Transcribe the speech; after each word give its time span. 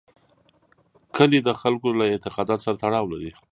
کلي 1.15 1.39
د 1.43 1.49
خلکو 1.61 1.87
له 1.99 2.05
اعتقاداتو 2.11 2.63
سره 2.65 2.79
تړاو 2.83 3.11
لري. 3.13 3.31